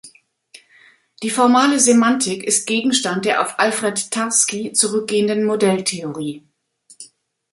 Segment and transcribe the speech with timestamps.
[1.21, 6.43] Die formale Semantik ist Gegenstand der auf Alfred Tarski zurückgehenden Modelltheorie.